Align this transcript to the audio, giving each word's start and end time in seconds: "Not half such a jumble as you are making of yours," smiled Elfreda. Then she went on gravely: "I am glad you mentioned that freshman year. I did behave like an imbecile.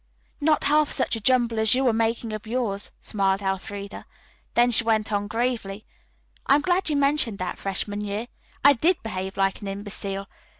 "Not 0.39 0.63
half 0.63 0.91
such 0.91 1.15
a 1.15 1.21
jumble 1.21 1.59
as 1.59 1.75
you 1.75 1.87
are 1.87 1.93
making 1.93 2.33
of 2.33 2.47
yours," 2.47 2.91
smiled 3.01 3.43
Elfreda. 3.43 4.05
Then 4.55 4.71
she 4.71 4.83
went 4.83 5.11
on 5.11 5.27
gravely: 5.27 5.85
"I 6.47 6.55
am 6.55 6.61
glad 6.61 6.89
you 6.89 6.95
mentioned 6.95 7.37
that 7.37 7.59
freshman 7.59 8.01
year. 8.01 8.25
I 8.65 8.73
did 8.73 9.03
behave 9.03 9.37
like 9.37 9.61
an 9.61 9.67
imbecile. 9.67 10.27